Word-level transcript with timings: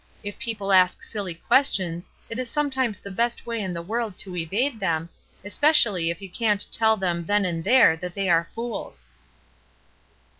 "If 0.23 0.39
people 0.39 0.71
ask 0.71 1.03
silly 1.03 1.35
questions, 1.35 2.09
it 2.27 2.39
is 2.39 2.49
sometimes 2.49 2.99
the 2.99 3.11
best 3.11 3.45
way 3.45 3.59
in 3.61 3.71
the 3.71 3.83
world 3.83 4.17
to 4.17 4.35
evade 4.35 4.79
them, 4.79 5.09
espe 5.45 5.69
cially 5.73 6.09
if 6.11 6.23
you 6.23 6.29
can't 6.31 6.65
tell 6.71 6.97
them 6.97 7.23
then 7.27 7.45
and 7.45 7.63
there 7.63 7.95
that 7.97 8.15
they 8.15 8.27
are 8.27 8.49
fools." 8.55 9.07